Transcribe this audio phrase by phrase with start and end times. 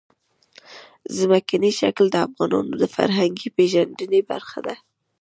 [1.17, 4.75] ځمکنی شکل د افغانانو د فرهنګي پیژندنې برخه ده.